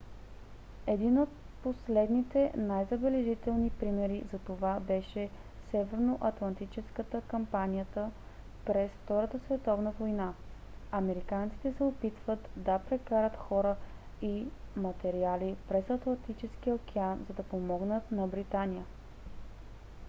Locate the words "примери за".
3.69-4.39